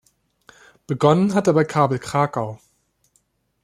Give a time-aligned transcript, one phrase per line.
[0.87, 2.59] Begonnen hat er bei "Kabel Krakau".